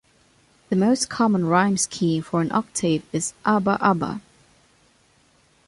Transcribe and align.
The 0.69 0.75
most 0.75 1.09
common 1.11 1.45
rhyme 1.45 1.77
scheme 1.77 2.23
for 2.23 2.41
an 2.41 2.51
octave 2.51 3.03
is 3.13 3.35
"abba 3.45 3.77
abba". 3.79 4.19